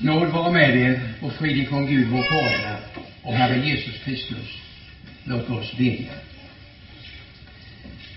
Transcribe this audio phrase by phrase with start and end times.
[0.00, 2.76] Nåd vara med er och frid från Gud vår Fader
[3.22, 4.58] och Herren Jesus Kristus.
[5.24, 6.12] Låt oss bedja.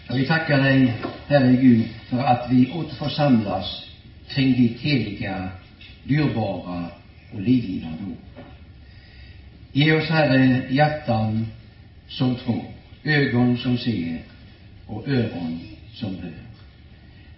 [0.07, 0.93] Jag vill tacka dig,
[1.27, 3.85] Herre Gud, för att vi åter får samlas
[4.29, 5.49] kring ditt heliga,
[6.03, 6.85] dyrbara
[7.33, 8.43] och livgivande ord.
[9.71, 11.47] Ge oss, Herre, hjärtan
[12.07, 12.65] som tror,
[13.03, 14.21] ögon som ser
[14.87, 15.59] och öron
[15.93, 16.33] som hör.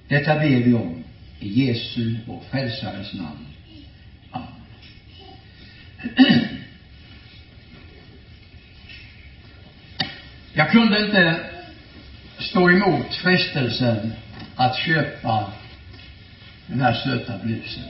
[0.08, 1.04] Detta ber vi om
[1.40, 3.53] i Jesu, vår frälsares namn.
[10.54, 11.40] Jag kunde inte
[12.40, 14.14] stå emot frestelsen
[14.56, 15.52] att köpa
[16.68, 17.84] den här söta blusen.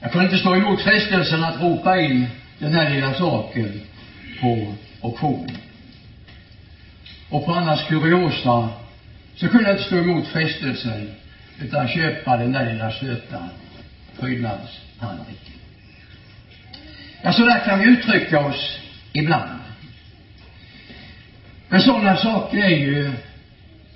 [0.00, 2.26] Jag kunde inte stå emot frestelsen att ropa in
[2.58, 3.80] den här lilla saken
[4.40, 5.50] på auktion.
[7.28, 8.68] Och på annars kuriosa
[9.36, 11.14] så kunde jag inte stå emot frestelsen
[11.60, 13.48] utan köpa den där lilla söta
[14.20, 15.55] prydnadstallriken.
[17.26, 18.78] Ja, så där kan vi uttrycka oss
[19.12, 19.60] ibland.
[21.68, 23.12] Men sådana saker är ju,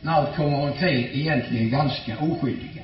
[0.00, 2.82] när allt kommer omkring, egentligen ganska oskyldiga.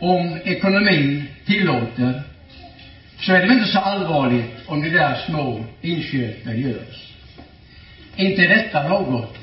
[0.00, 2.22] Om ekonomin tillåter,
[3.20, 7.12] så är det väl inte så allvarligt om de där små inköpen görs.
[8.16, 9.38] Inte är detta något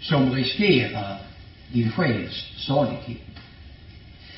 [0.00, 1.16] som riskerar
[1.72, 3.40] din själs salighet.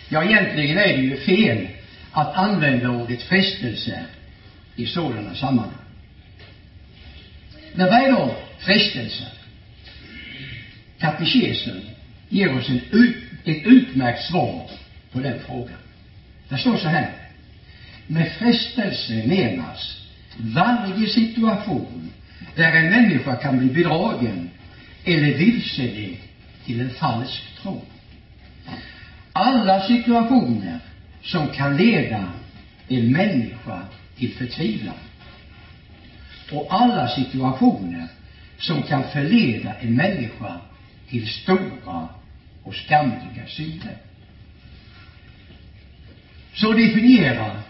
[0.09, 1.69] Ja, egentligen är det ju fel
[2.13, 4.05] att använda ordet frestelse
[4.77, 5.73] i sådana sammanhang.
[7.75, 9.27] Men vad är då frestelsen?
[10.99, 11.81] Katekesen
[12.29, 14.71] ger oss en ut, ett utmärkt svar
[15.13, 15.79] på den frågan.
[16.49, 17.11] Det står så här.
[18.07, 19.97] Med frestelse menas
[20.37, 22.11] varje situation
[22.57, 24.51] där en människa kan bli bedragen
[25.05, 26.17] eller vilseledd
[26.65, 27.83] till en falsk tro.
[29.33, 30.79] Alla situationer
[31.23, 32.29] som kan leda
[32.89, 33.83] en människa
[34.19, 34.95] till förtvivlan.
[36.51, 38.09] Och alla situationer
[38.59, 40.61] som kan förleda en människa
[41.09, 42.09] till stora
[42.63, 43.97] och skamliga synder.
[46.55, 47.61] Så definierar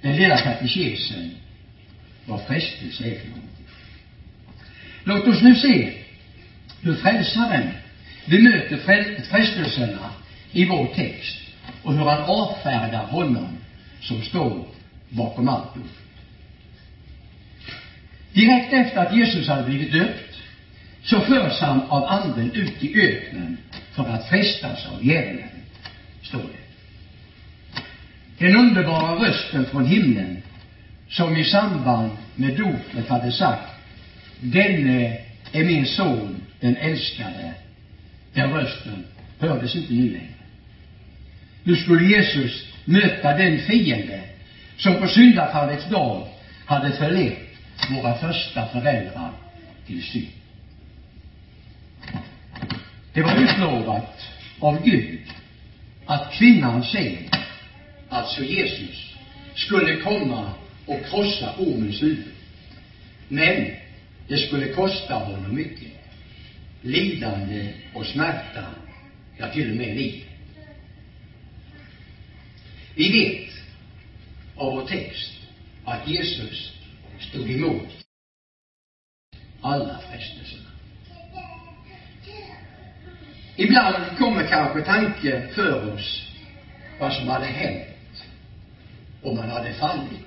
[0.00, 1.30] den lilla katekesen
[2.26, 3.66] vad frestelse är för någonting.
[5.04, 5.92] Låt oss nu se
[6.80, 7.70] hur frälsaren
[8.26, 8.76] bemöter
[9.30, 10.10] frestelserna
[10.52, 11.36] i vår text
[11.82, 13.58] och hur han avfärdar honom
[14.00, 14.66] som står
[15.08, 15.90] bakom allt ont.
[18.32, 20.36] Direkt efter att Jesus hade blivit döpt
[21.02, 23.58] så förs han av anden ut i öknen
[23.92, 25.48] för att frestas av djävulen,
[26.22, 26.66] står det.
[28.38, 30.42] Den underbara rösten från himlen
[31.08, 33.72] som i samband med dopet hade sagt
[34.40, 35.18] denne
[35.52, 37.52] är min son, den älskade.
[38.34, 39.04] Den rösten
[39.38, 40.34] hördes inte nu längre.
[41.64, 44.20] Nu skulle Jesus möta den fiende
[44.76, 46.28] som på syndafallets dag
[46.66, 47.38] hade förlett
[47.90, 49.32] våra första föräldrar
[49.86, 50.28] till synd.
[53.12, 54.20] Det var utlovat
[54.60, 55.20] av Gud
[56.06, 57.16] att kvinnan sen,
[58.08, 59.14] alltså Jesus,
[59.54, 60.52] skulle komma
[60.86, 62.32] och krossa ormens huvud.
[63.28, 63.70] Men
[64.28, 65.92] det skulle kosta honom mycket.
[66.82, 68.64] Lidande och smärta,
[69.36, 70.24] ja, till och med liv.
[72.94, 73.55] Vi vet
[74.56, 75.32] av vår text
[75.84, 76.72] att Jesus
[77.20, 77.88] stod emot
[79.60, 80.70] alla frestelserna.
[83.56, 86.22] Ibland kommer kanske tanken för oss
[87.00, 88.24] vad som hade hänt
[89.22, 90.20] om man hade fallit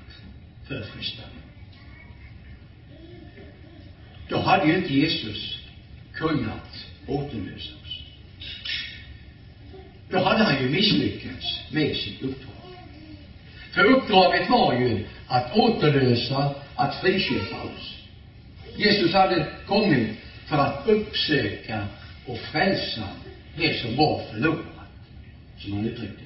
[0.68, 1.30] för frestelsen.
[4.30, 5.60] Då hade ju inte Jesus
[6.14, 8.04] kunnat återlösa oss.
[10.10, 12.59] Då hade han ju misslyckats med sitt uppdrag.
[13.72, 17.96] För uppdraget var ju att återlösa, att friköpa oss.
[18.76, 20.10] Jesus hade kommit
[20.46, 21.84] för att uppsöka
[22.26, 23.08] och frälsa
[23.56, 24.66] det som var förlorat,
[25.58, 26.24] som han uttryckte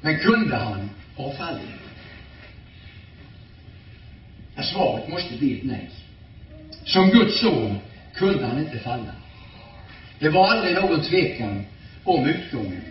[0.00, 1.60] Men kunde han ha fallit?
[4.54, 5.90] Ja, svaret måste bli ett nej.
[6.84, 7.78] Som Guds son
[8.14, 9.12] kunde han inte falla.
[10.18, 11.64] Det var aldrig någon tvekan
[12.04, 12.82] om utgången.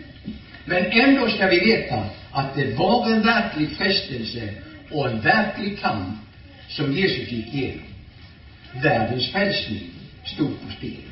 [0.68, 4.54] Men ändå ska vi veta att det var en verklig frestelse
[4.90, 6.18] och en verklig kamp
[6.68, 7.84] som Jesus gick igenom.
[8.82, 9.90] Världens frälsning
[10.24, 11.02] stod på spel.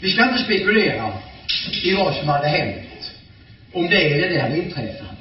[0.00, 1.12] Vi ska inte spekulera
[1.82, 3.12] i vad som hade hänt,
[3.72, 5.16] om det eller det hade inträffat.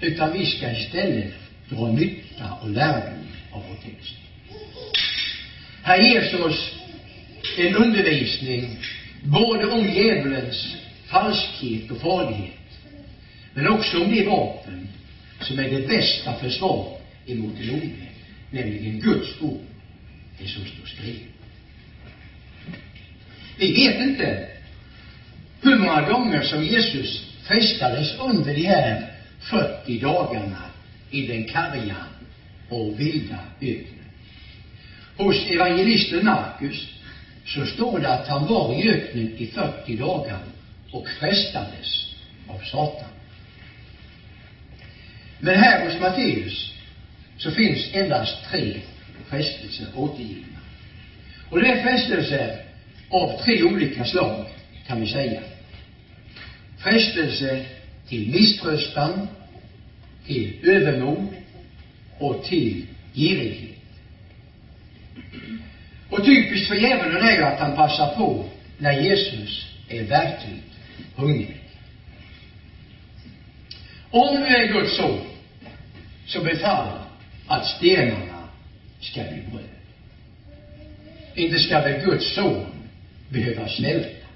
[0.00, 1.32] Utan vi ska istället
[1.68, 4.14] dra nytta och lärdom av vår text.
[5.82, 6.72] Här ges oss
[7.58, 8.78] en undervisning
[9.22, 10.76] både om djävulens
[11.06, 12.52] falskhet och farlighet,
[13.54, 14.88] men också om de vapen
[15.40, 18.06] som är det bästa försvar emot den onde,
[18.50, 19.60] nämligen Guds ord,
[20.38, 21.28] det som står skrivet.
[23.56, 24.48] Vi vet inte
[25.60, 29.10] hur många gånger som Jesus frestades under de här
[29.40, 30.62] 40 dagarna
[31.10, 31.96] i den karga
[32.68, 34.04] och vilda öknen.
[35.16, 36.88] Hos evangelisten Markus
[37.46, 40.38] så står det att han var i öknen i 40 dagar
[40.90, 42.06] och frestades
[42.48, 43.08] av Satan.
[45.38, 46.72] Men här hos Matteus
[47.38, 48.80] så finns endast tre
[49.28, 50.58] frestelser återgivna.
[51.50, 52.64] Och det är frestelser
[53.08, 54.46] av tre olika slag,
[54.86, 55.40] kan vi säga.
[56.78, 57.64] Frestelse
[58.08, 59.28] till misströstan,
[60.26, 61.28] till övermod
[62.18, 63.81] och till girighet.
[66.12, 68.48] Och typiskt för djävulen är ju att han passar på
[68.78, 70.72] när Jesus är verkligt
[71.16, 71.60] hungrig.
[74.10, 75.20] Om du är Guds son,
[76.26, 76.98] så befall
[77.46, 78.48] att stenarna
[79.00, 79.64] ska bli bröd.
[81.34, 82.66] Inte ska väl Guds son
[83.28, 84.26] behöva svälta.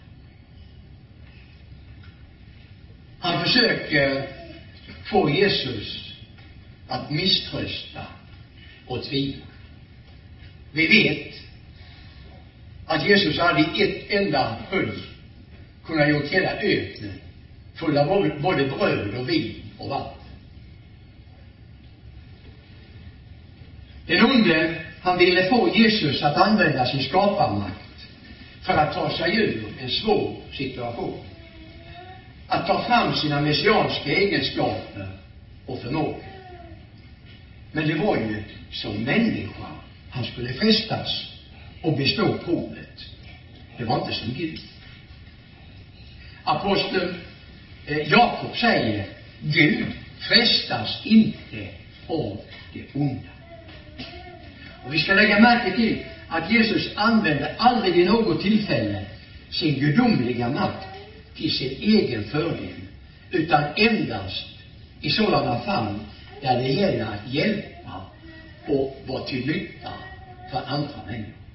[3.21, 4.29] Han försöker
[5.05, 6.13] få Jesus
[6.89, 8.07] att misströsta
[8.87, 9.45] och tvivla.
[10.73, 11.46] Vi vet
[12.87, 14.93] att Jesus hade i ett enda huj
[15.85, 17.21] kunnat gjort hela öknen
[17.75, 20.23] full av både bröd och vin och vatten.
[24.07, 28.07] Den onde, han ville få Jesus att använda sin skaparmakt
[28.63, 31.19] för att ta sig ur en svår situation.
[32.49, 35.09] Att ta fram sina messianska egenskaper
[35.67, 36.25] och förmågor.
[37.73, 38.43] Men det var ju
[38.73, 39.67] som människa
[40.11, 41.36] han skulle frestas
[41.87, 43.05] och bestå provet.
[43.79, 44.61] Det var inte som Gud.
[46.45, 47.15] Aposteln
[47.87, 49.07] eh, Jakob säger,
[49.41, 49.87] Gud
[50.19, 51.69] frestas inte
[52.07, 52.41] av
[52.73, 53.29] det onda.
[54.87, 59.07] Och vi ska lägga märke till att Jesus använde aldrig vid något tillfälle
[59.51, 60.87] sin gudomliga makt
[61.37, 62.81] till sin egen fördel,
[63.31, 64.47] utan endast
[65.01, 65.99] i sådana fall
[66.43, 68.03] där det gäller att hjälpa
[68.69, 69.93] och vara till nytta
[70.51, 71.46] för andra människor.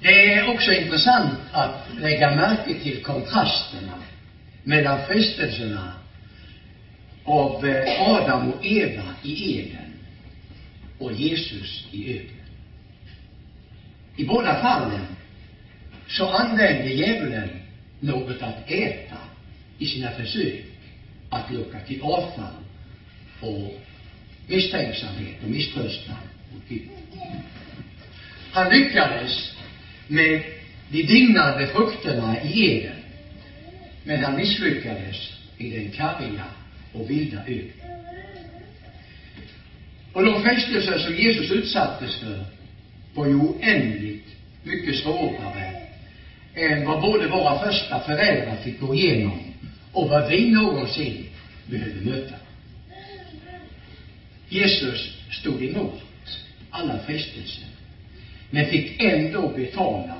[0.00, 4.02] Det är också intressant att lägga märke till kontrasterna
[4.62, 5.92] mellan frestelserna
[7.24, 9.92] av eh, Adam och Eva i Eden
[10.98, 12.46] och Jesus i öknen.
[14.16, 15.06] I båda fallen
[16.08, 17.48] så använde djävulen
[18.00, 19.16] något att äta
[19.78, 20.64] i sina försök
[21.30, 22.54] att locka till avfall
[23.40, 23.80] och
[24.46, 26.16] misstänksamhet och misströstan
[26.52, 26.88] mot Gud.
[28.52, 29.55] Han lyckades
[30.06, 30.42] med
[30.88, 32.96] de dignande frukterna i Eden,
[34.04, 36.44] men han misslyckades i den karga
[36.92, 37.96] och vilda öknen.
[40.12, 42.44] Och de frestelser som Jesus utsattes för
[43.14, 44.26] var ju oändligt
[44.62, 45.72] mycket svårare
[46.54, 49.40] än vad både våra första föräldrar fick gå igenom
[49.92, 51.26] och vad vi någonsin
[51.66, 52.34] behövde möta.
[54.48, 56.00] Jesus stod emot
[56.70, 57.64] alla frestelser,
[58.50, 60.16] men fick ändå betala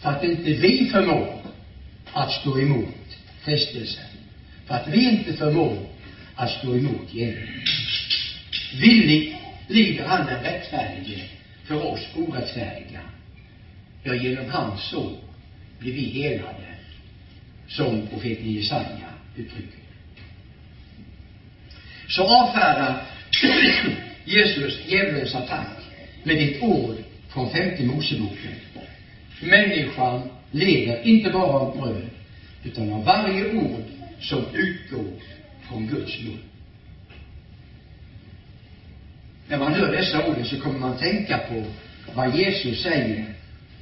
[0.00, 1.42] för att inte vi förmår
[2.12, 4.04] att stå emot frestelsen,
[4.66, 5.78] för att vi inte förmår
[6.34, 7.62] att stå emot djävulen.
[8.80, 9.36] Villigt
[9.68, 11.24] lider han den rättfärdige
[11.64, 13.00] för oss orättfärdiga.
[14.02, 15.16] Ja, genom hans sår
[15.78, 16.74] blir vi helade,
[17.68, 19.78] som profeten Jesaja uttrycker
[22.08, 23.02] Så avfärdar
[24.24, 25.78] Jesus djävulens attack
[26.22, 26.96] med ett ord
[27.32, 28.52] från femte Moseboken.
[29.40, 32.06] Människan lever inte bara av bröd,
[32.64, 33.82] utan av varje ord
[34.20, 35.12] som utgår
[35.68, 36.38] från Guds mun.
[39.48, 41.64] När man hör dessa ord så kommer man tänka på
[42.14, 43.24] vad Jesus säger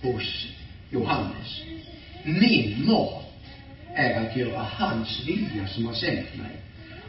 [0.02, 0.47] hos
[0.90, 1.61] Johannes.
[2.25, 3.25] Min mat
[3.95, 6.57] är att göra hans vilja som har sänt mig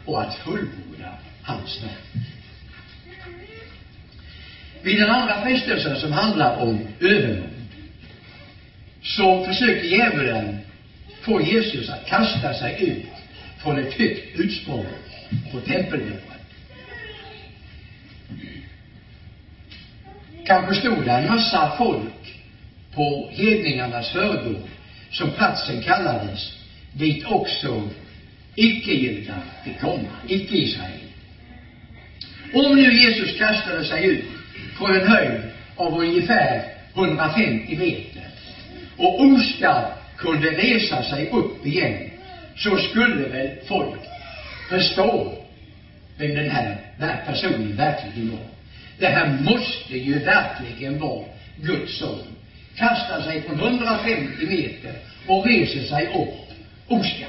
[0.04, 2.24] och att fullborda hans verk.
[4.82, 7.48] Vid den andra frestelsen som handlar om övermod
[9.02, 10.58] så försöker djävulen
[11.22, 13.06] få Jesus att kasta sig ut
[13.62, 14.86] från ett högt utsprång
[15.52, 16.18] på tempelmuren.
[20.46, 22.38] Kanske stod det en massa folk
[22.94, 24.68] på hedningarnas förgård,
[25.10, 26.52] som platsen kallades,
[26.92, 27.88] dit också
[28.54, 31.00] icke-judar fick komma, icke-Israel.
[32.54, 34.24] Om nu Jesus kastade sig ut
[34.78, 35.40] från en höjd
[35.76, 36.64] av ungefär
[36.94, 38.28] 150 meter
[38.96, 42.10] och Oskar kunde resa sig upp igen
[42.56, 44.00] så skulle väl folk
[44.68, 45.38] förstå
[46.16, 46.76] vem den här
[47.26, 48.46] personen verkligen var.
[48.98, 51.24] Det här måste ju verkligen vara
[51.56, 52.26] Guds son.
[52.76, 54.94] Kastar sig från 150 meter
[55.26, 56.38] och reser sig upp
[56.88, 57.28] Oskar.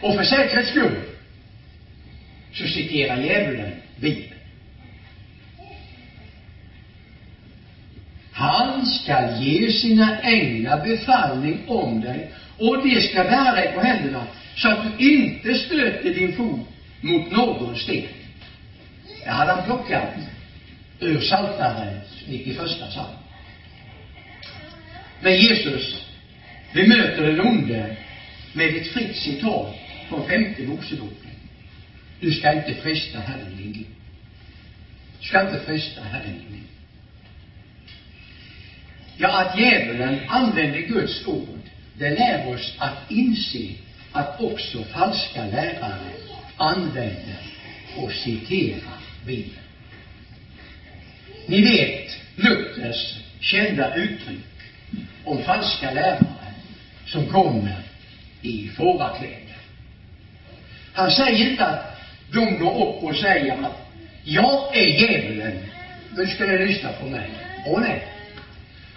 [0.00, 0.96] Och för säkerhets skull
[2.52, 4.34] så citerar djävulen Bibeln.
[8.32, 14.26] Han skall ge sina änglar befallning om dig och de ska bära dig på händerna
[14.56, 16.68] så att du inte stöter din fot
[17.00, 18.06] mot någon sten.
[19.24, 20.08] Det hade han plockat
[21.00, 23.06] ur Psaltaren 91 psalm.
[25.20, 26.06] Men Jesus
[26.74, 27.96] bemöter den onde
[28.52, 29.74] med ett fritt citat
[30.08, 31.30] från femte Moseboken.
[32.20, 33.86] Du ska inte fresta Herren din Gud.
[35.20, 36.73] Du ska inte fresta Herren din Gud.
[39.16, 41.58] Ja, att djävulen använder Guds ord,
[41.98, 43.68] det lär oss att inse
[44.12, 46.10] att också falska lärare
[46.56, 47.38] använder
[47.96, 49.58] och citerar Bibeln.
[51.46, 54.38] Ni vet Luthers kända uttryck
[55.24, 56.54] om falska lärare
[57.06, 57.76] som kommer
[58.42, 59.56] i fårakläder.
[60.92, 61.96] Han säger inte att
[62.32, 63.90] de går upp och säger att
[64.24, 65.58] jag är djävulen,
[66.16, 67.30] nu ska ni lyssna på mig.
[67.66, 68.13] Åh nej.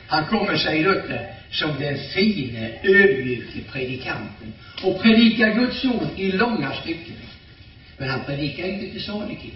[0.08, 6.74] Han kommer, säger Luther, som den fine, ödmjuke predikanten och predikar Guds ord i långa
[6.74, 7.16] stycken.
[7.98, 9.54] Men han predikar inte till salighet.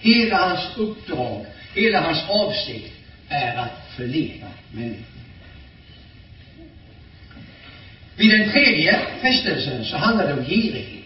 [0.00, 2.92] Hela hans uppdrag, hela hans avsikt
[3.28, 5.04] är att förleda människor.
[8.16, 11.04] Vid den tredje frestelsen så handlar det om girighet.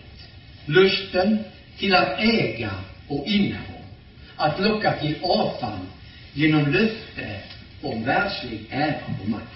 [0.66, 1.38] Lusten
[1.78, 2.70] till att äga
[3.08, 3.62] och inneha.
[4.37, 5.78] Att locka till avfall
[6.32, 7.40] genom löfte
[7.83, 9.50] om världslig ära och makt.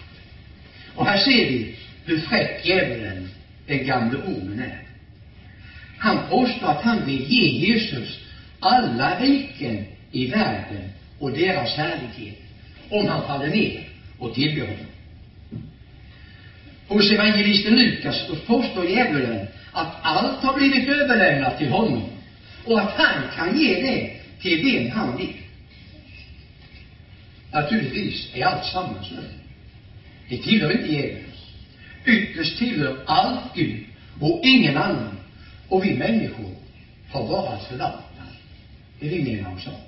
[0.94, 3.28] Och här ser vi hur fräck djävulen,
[3.66, 4.82] den gamle ormen, är.
[5.98, 8.18] Han påstår att han vill ge Jesus
[8.60, 12.38] alla riken i världen och deras härlighet
[12.90, 14.86] om han faller ner och tillber honom.
[16.88, 22.08] Hos evangelisten Lukas påstår djävulen att allt har blivit överlämnat till honom
[22.64, 24.10] och att han kan ge det
[24.40, 25.36] till vem han vill.
[27.52, 29.06] Naturligtvis är allt sammans.
[30.28, 31.24] Det tillhör inte djävulen.
[32.06, 33.84] Ytterst tillhör allt Gud
[34.20, 35.18] och ingen annan.
[35.68, 36.54] Och vi människor
[37.10, 38.02] har bara att förvalta
[39.00, 39.80] det vi menar oss av.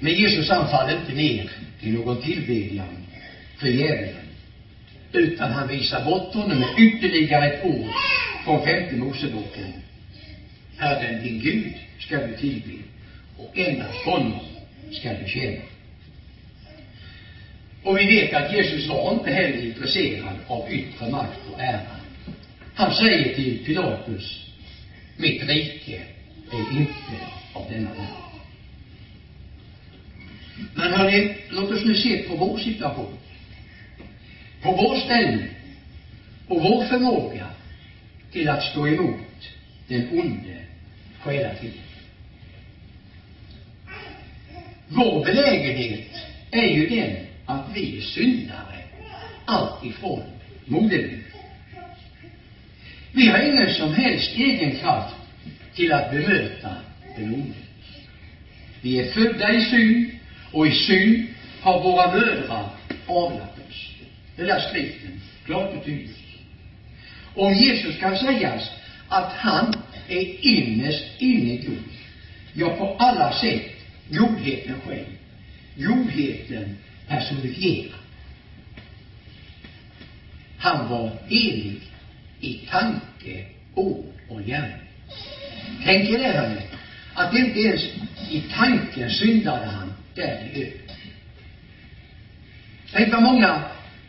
[0.00, 1.50] Men Jesus han faller inte ner
[1.80, 3.06] till någon tillbedjan
[3.58, 4.26] för djävulen,
[5.12, 7.90] utan han visar bort honom med ytterligare ett ord
[8.44, 9.72] från femte Moseboken.
[10.76, 12.82] Herren din Gud ska du tillbe
[13.38, 14.40] och endast honom
[14.92, 15.62] ska du tjäna.
[17.82, 21.80] Och vi vet att Jesus var inte heller intresserad av yttre makt och ära.
[22.74, 24.44] Han säger till Pilatus,
[25.16, 26.00] mitt rike
[26.52, 28.28] är inte av denna värld.
[30.74, 33.18] Men hörni, låt oss nu se på vår situation.
[34.62, 35.48] På vår ställning
[36.48, 37.46] och vår förmåga
[38.32, 39.48] till att stå emot
[39.88, 40.56] den onde
[41.20, 41.87] själatiden.
[44.88, 46.08] Vår belägenhet
[46.50, 47.16] är ju den
[47.46, 48.78] att vi är syndare
[49.44, 50.22] alltifrån
[50.64, 51.24] moderliv.
[53.12, 55.14] Vi har ingen som helst egen kraft
[55.74, 56.76] till att bemöta
[57.16, 57.54] den onde.
[58.80, 60.10] Vi är födda i synd
[60.52, 61.26] och i synd
[61.60, 62.70] har våra mödrar
[63.06, 63.90] avlat oss.
[64.36, 66.16] Det där skriften klart och tydligt.
[67.34, 68.70] Om Jesus kan sägas
[69.08, 69.74] att han
[70.08, 71.78] är innerst inne god,
[72.52, 73.77] ja, på alla sätt
[74.10, 75.06] godheten själv,
[75.76, 76.76] godheten
[77.08, 77.98] personifierad.
[80.58, 81.80] Han var evig
[82.40, 84.88] i tanke, ord och gärning.
[85.84, 86.60] Tänk er det, hörni,
[87.14, 87.82] att inte ens
[88.30, 90.96] i tanken syndade han där i öknen.
[92.92, 93.62] Tänk vad många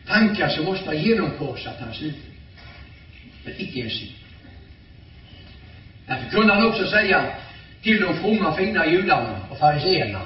[0.08, 2.16] tankar som måste ha genomkorsat hans huvud.
[3.44, 4.12] Men icke en synd.
[6.08, 7.36] Därför kunde han också säga
[7.84, 10.22] till de fromma, fina judarna och fariséerna,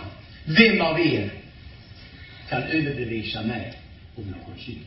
[0.46, 1.30] vem av er
[2.50, 3.74] kan överbevisa mig
[4.16, 4.80] om någon synd?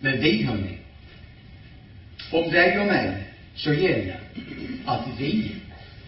[0.00, 0.78] Men vi, hörni,
[2.32, 4.20] om dig och mig så gäller
[4.84, 5.52] att vi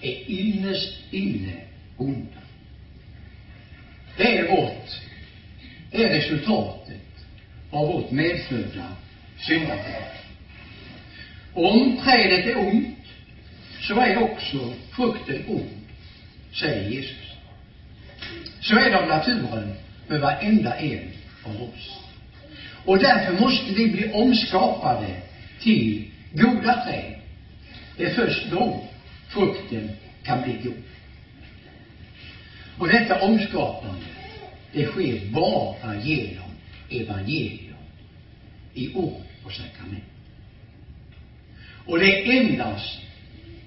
[0.01, 1.53] är innerst inne
[1.97, 2.41] onda.
[4.17, 5.01] Det är vårt,
[5.91, 7.27] det är resultatet
[7.71, 8.97] av vårt medfödda
[9.39, 10.22] syndafall.
[11.55, 12.99] Om trädet är ont,
[13.81, 15.71] så är också frukten ond,
[16.53, 17.33] säger Jesus.
[18.61, 19.75] Så är det av naturen
[20.09, 21.11] med varenda en
[21.45, 21.99] av oss.
[22.85, 25.17] Och därför måste vi bli omskapade
[25.61, 27.15] till goda träd.
[27.97, 28.85] Det är först då
[29.29, 29.91] frukten
[30.23, 30.83] kan bli god.
[32.79, 34.07] Och detta omskapande,
[34.73, 36.51] det sker bara genom
[36.91, 37.75] evangelium
[38.75, 40.12] i ord och sakrament.
[41.87, 42.99] Och det är endast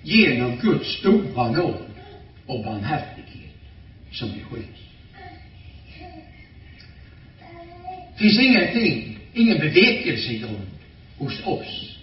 [0.01, 1.85] genom Guds stora nåd
[2.45, 3.55] och barmhärtighet
[4.11, 4.69] som vi sker.
[8.13, 10.67] Det finns ingenting, ingen bevekelsegrund
[11.17, 11.97] hos oss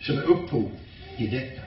[0.00, 0.70] som är upphov
[1.16, 1.62] till detta.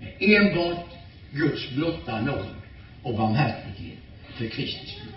[0.00, 0.86] Det är enbart
[1.32, 2.54] Guds blotta nåd
[3.02, 3.98] och barmhärtighet
[4.36, 5.12] för Kristi skull.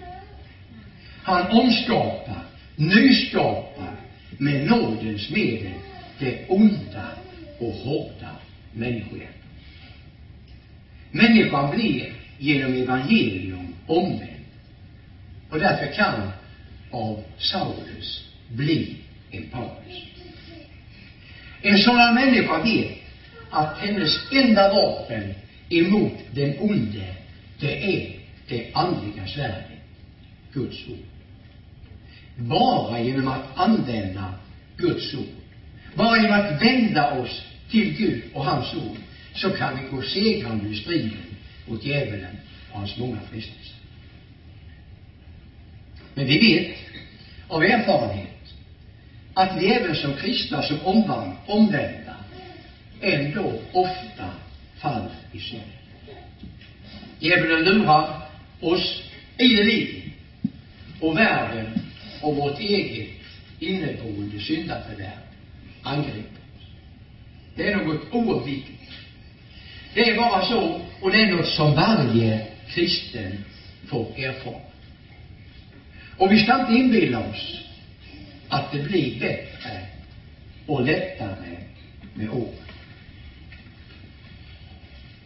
[1.24, 2.44] Han omskapar,
[2.76, 3.96] nyskapar
[4.38, 5.74] med nådens medel
[6.20, 7.10] det onda
[7.60, 8.36] och hårda
[8.74, 9.36] människohjärtan.
[11.12, 14.46] Människan blir genom evangelium omvänd.
[15.50, 16.32] Och därför kan
[16.92, 18.96] av Saulus bli
[19.32, 20.04] en Paulus.
[21.62, 22.98] En sådan människa vet
[23.50, 25.34] att hennes enda vapen
[25.70, 27.16] emot den onde,
[27.60, 28.16] det är
[28.48, 29.80] det andliga svärdet,
[30.54, 30.98] Guds ord.
[32.38, 34.34] Bara genom att använda
[34.78, 35.45] Guds ord,
[35.96, 38.98] bara genom att vända oss till Gud och hans ord,
[39.34, 41.36] så kan vi gå segrande ur striden
[41.66, 42.38] mot djävulen
[42.72, 43.76] och hans många frestelser.
[46.14, 46.78] Men vi vet
[47.48, 48.30] av erfarenhet
[49.34, 52.16] att vi även som kristna som omvand, omvända
[53.02, 54.30] ändå ofta
[54.76, 55.62] faller i synd.
[57.20, 58.22] Djävulen lurar
[58.60, 59.02] oss
[59.38, 60.12] ideligen
[61.00, 61.80] och världen
[62.22, 63.10] och vårt eget
[63.60, 65.25] inneboende syndaförvärv
[65.86, 66.68] angriper oss.
[67.56, 68.92] Det är något oundvikligt.
[69.94, 73.44] Det är bara så, och det är något som varje kristen
[73.88, 74.62] får erfara.
[76.18, 77.60] Och vi ska inte inbilla oss
[78.50, 79.88] att det blir bättre
[80.66, 81.58] och lättare
[82.14, 82.66] med åren.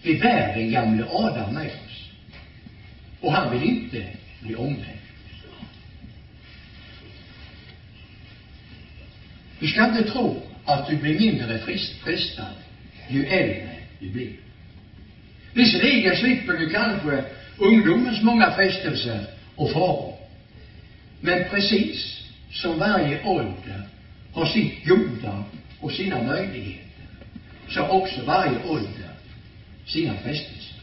[0.02, 2.10] Vi bär den gamle Adam med oss.
[3.22, 4.08] Och han vill inte
[4.42, 5.00] bli omvänd.
[9.60, 11.60] Vi ska inte tro att du blir mindre
[12.04, 12.54] frestad
[13.10, 14.32] ju äldre du blir.
[15.54, 17.24] Visserligen slipper du kanske
[17.58, 20.16] ungdomens många frestelser och faror.
[21.22, 23.82] Men precis som varje ålder
[24.34, 25.44] har sitt goda
[25.80, 27.06] och sina möjligheter,
[27.70, 29.10] så har också varje ålder
[29.86, 30.78] sina frestelser.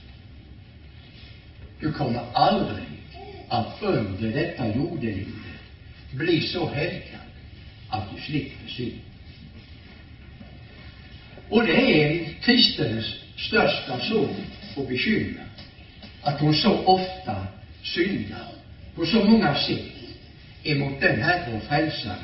[1.80, 2.86] Du kommer aldrig
[3.48, 5.34] att under detta jordelivet
[6.12, 7.20] bli så helgad
[7.88, 9.05] att du slipper synd.
[11.48, 13.04] Och det är kristens
[13.36, 14.34] största sorg
[14.76, 15.44] och bekymmer
[16.22, 17.46] att hon så ofta
[17.82, 18.48] syndar
[18.94, 19.92] på så många sätt
[20.62, 22.16] emot den Herre och Frälsare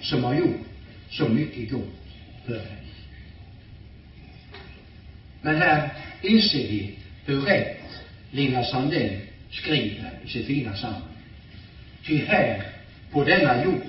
[0.00, 0.66] som har gjort
[1.10, 2.06] så mycket gott
[2.46, 2.76] för henne.
[5.42, 5.90] Men här
[6.22, 6.94] inser vi
[7.26, 7.78] hur rätt
[8.30, 9.16] Lina Sandell
[9.50, 11.08] skriver i sitt fina sammanhang.
[12.06, 12.62] Ty här
[13.10, 13.82] på denna jord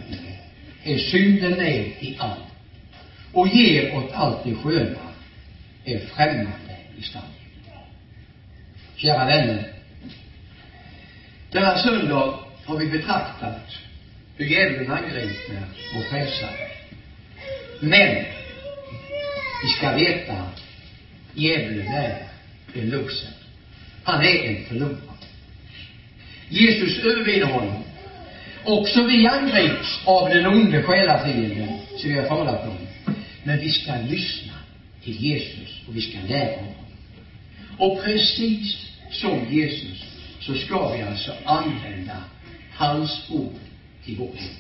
[0.84, 2.43] är synden ner i allt
[3.34, 5.00] och ger åt allt det sköna
[5.86, 7.22] är främmande i stan.
[8.96, 9.74] Kära vänner,
[11.52, 13.76] denna söndag har vi betraktat
[14.38, 15.62] hur djävulen angriper
[15.96, 16.68] vår frälsare.
[17.80, 18.26] Men
[19.64, 20.46] vi ska veta
[21.34, 22.28] djävulen är
[22.74, 23.30] en loser.
[24.04, 24.98] Han är en förlorare.
[26.50, 27.84] Jesus övervinner honom.
[28.66, 32.78] Också vi angrips av den onde själafienden som vi har talat om.
[33.44, 34.54] Men vi ska lyssna
[35.04, 36.74] till Jesus och vi ska lära honom.
[37.78, 40.04] Och precis som Jesus
[40.40, 42.24] så ska vi alltså använda
[42.72, 43.54] hans ord
[44.06, 44.58] till vårt liv.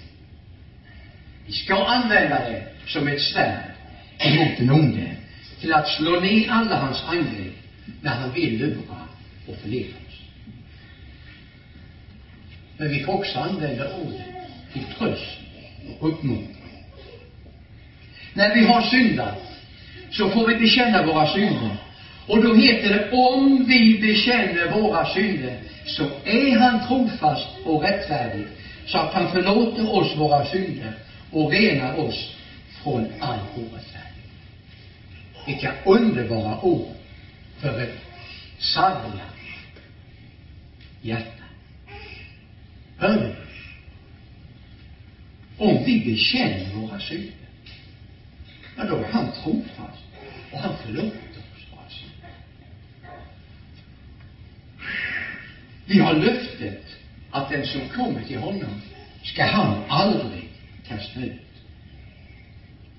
[1.45, 3.71] Vi ska använda det som ett svärd
[4.19, 5.15] emot den onde
[5.59, 7.53] till att slå ner alla hans angrepp
[8.01, 9.07] när han vill lura
[9.47, 10.19] och förleda oss.
[12.77, 14.21] Men vi får också använda ordet
[14.73, 15.39] till tröst
[15.99, 16.62] och uppmuntran.
[18.33, 19.41] När vi har syndat
[20.11, 21.75] så får vi bekänna våra synder.
[22.27, 28.45] Och då heter det, om vi bekänner våra synder så är han trofast och rättfärdig
[28.85, 30.93] så att han förlåter oss våra synder
[31.31, 32.35] och renar oss
[32.83, 34.03] från all orättfärdighet.
[35.45, 36.87] Vilka underbara ord
[37.59, 37.97] för ett
[38.59, 39.33] sargat
[41.01, 41.43] hjärta.
[42.97, 43.33] Hör ni?
[45.57, 47.42] Om vi bekänner våra synder,
[48.77, 50.03] ja, då är han trofast.
[50.51, 52.05] Och han förlåter oss alltså.
[55.85, 56.83] Vi har löftet
[57.31, 58.81] att den som kommer till honom
[59.23, 60.49] ska han aldrig
[60.87, 61.41] kasta ut.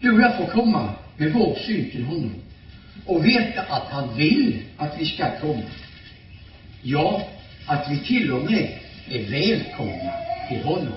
[0.00, 2.34] Du och jag får komma med vår syn till honom
[3.06, 5.62] och veta att han vill att vi ska komma.
[6.82, 7.22] Ja,
[7.66, 10.12] att vi till och med är välkomna
[10.48, 10.94] till honom.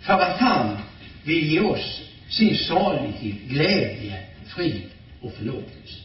[0.00, 0.76] För att han
[1.24, 2.00] vill ge oss
[2.36, 4.82] sin salighet, glädje, frid
[5.20, 6.00] och förlåtelse.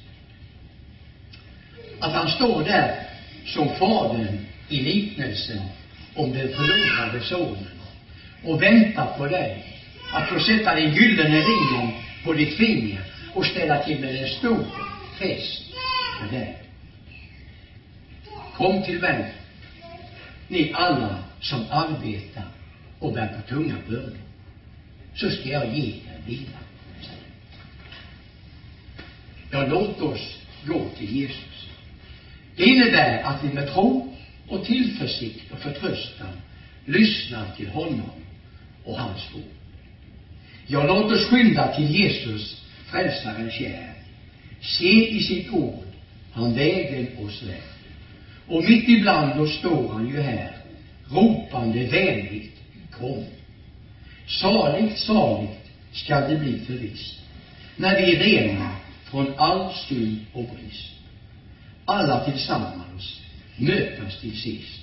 [1.99, 3.07] Att han står där
[3.45, 5.59] som Fadern i liknelsen
[6.15, 7.79] om den förlorade sonen
[8.43, 9.63] och väntar på dig
[10.13, 11.91] att få sätta den gyllene ringen
[12.23, 13.01] på ditt finger
[13.33, 14.65] och ställa till med en stor
[15.19, 15.63] fest
[16.19, 16.57] för dig.
[18.55, 19.33] Kom till mig,
[20.47, 22.43] ni alla som arbetar
[22.99, 24.28] och bär på tunga bördor,
[25.19, 26.59] så ska jag ge er vila.
[29.51, 31.69] Ja, låt oss gå till Jesus.
[32.55, 34.15] Det innebär att vi med tro
[34.47, 36.41] och tillförsikt och förtröstan
[36.85, 38.11] lyssnar till honom
[38.83, 39.43] och hans ord.
[40.67, 43.93] Ja, låt oss skynda till Jesus, frälsaren kär.
[44.61, 45.85] Se i sitt ord
[46.31, 47.69] han vägen oss lär.
[48.47, 50.57] Och mitt ibland oss står han ju här,
[51.09, 52.55] ropande vänligt,
[52.91, 53.25] kom.
[54.29, 57.15] Saligt, saligt skall det bli förvisst,
[57.75, 60.91] när vi är rena från all skuld och brist.
[61.85, 63.19] Alla tillsammans
[63.57, 64.79] mötas till sist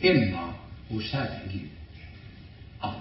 [0.00, 0.54] hemma
[0.88, 1.70] hos Herren Gud.
[2.80, 3.00] Amen.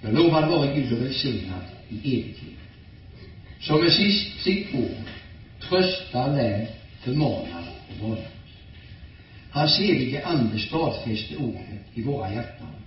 [0.00, 2.58] Jag lovar vare Gud och välsignad i evighet.
[3.60, 5.08] Som med sist, sitt ord
[5.60, 6.68] tröstar, lär,
[7.00, 8.26] förmanar och varnar.
[9.50, 12.81] Hans helige Ande stadfäste ordet i våra hjärtan,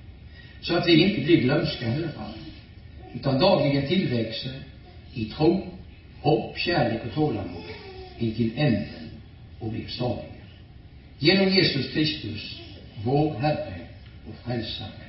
[0.65, 2.09] så att vi inte blir glömska heller,
[3.13, 4.53] utan dagligen tillväxer
[5.13, 5.67] i tro,
[6.21, 7.63] hopp, kärlek och tålamod
[8.19, 9.09] intill änden
[9.59, 10.25] och blir saliga.
[11.19, 12.59] Genom Jesus Kristus,
[13.03, 13.79] vår Herre
[14.27, 15.04] och Frälsare.